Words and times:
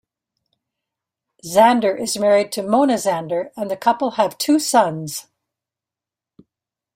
Zander 1.45 1.95
is 1.95 2.17
married 2.17 2.51
to 2.53 2.63
Mona 2.63 2.95
Zander, 2.95 3.51
and 3.55 3.69
the 3.69 3.77
couple 3.77 4.11
have 4.17 4.35
two 4.39 4.57
sons. 4.57 5.27